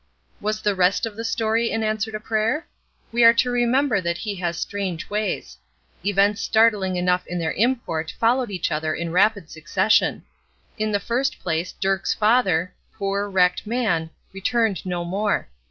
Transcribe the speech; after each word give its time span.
Was 0.39 0.63
the 0.63 0.73
rest 0.73 1.05
of 1.05 1.15
the 1.15 1.23
story 1.23 1.71
an 1.71 1.83
answer 1.83 2.11
to 2.11 2.19
prayer? 2.19 2.65
We 3.11 3.23
are 3.23 3.35
to 3.35 3.51
remember 3.51 4.01
that 4.01 4.17
He 4.17 4.33
has 4.37 4.57
strange 4.57 5.11
ways. 5.11 5.59
Events 6.03 6.41
startling 6.41 6.95
enough 6.95 7.27
in 7.27 7.37
their 7.37 7.51
import 7.53 8.11
followed 8.19 8.49
each 8.49 8.71
other 8.71 8.95
in 8.95 9.11
rapid 9.11 9.51
succession. 9.51 10.23
In 10.79 10.91
the 10.91 10.99
first 10.99 11.37
place, 11.39 11.71
Dirk's 11.73 12.15
father, 12.15 12.73
poor, 12.97 13.29
wrecked 13.29 13.67
man, 13.67 14.09
returned 14.33 14.87
no 14.87 15.05
more. 15.05 15.49